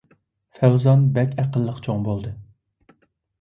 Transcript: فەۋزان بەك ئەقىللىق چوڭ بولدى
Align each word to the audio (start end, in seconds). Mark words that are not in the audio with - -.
فەۋزان 0.59 1.03
بەك 1.17 1.37
ئەقىللىق 1.43 1.83
چوڭ 1.89 2.01
بولدى 2.09 2.33